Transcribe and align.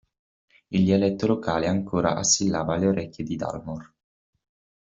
Il 0.69 0.83
dialetto 0.83 1.27
locale 1.27 1.67
ancora 1.67 2.15
assillava 2.15 2.75
le 2.75 2.87
orecchie 2.87 3.23
di 3.23 3.35
Dalmor. 3.35 3.93